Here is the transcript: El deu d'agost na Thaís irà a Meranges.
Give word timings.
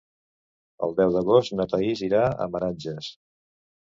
El 0.85 0.95
deu 0.99 1.11
d'agost 1.15 1.53
na 1.59 1.67
Thaís 1.75 2.01
irà 2.07 2.21
a 2.45 2.47
Meranges. 2.55 3.13